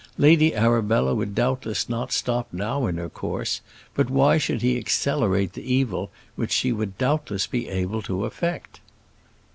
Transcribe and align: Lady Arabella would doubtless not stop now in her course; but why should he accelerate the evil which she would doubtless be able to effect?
Lady 0.17 0.55
Arabella 0.55 1.13
would 1.13 1.35
doubtless 1.35 1.87
not 1.87 2.11
stop 2.11 2.47
now 2.51 2.87
in 2.87 2.97
her 2.97 3.07
course; 3.07 3.61
but 3.93 4.09
why 4.09 4.39
should 4.39 4.63
he 4.63 4.75
accelerate 4.75 5.53
the 5.53 5.71
evil 5.73 6.09
which 6.35 6.51
she 6.51 6.71
would 6.71 6.97
doubtless 6.97 7.45
be 7.45 7.69
able 7.69 8.01
to 8.01 8.25
effect? 8.25 8.79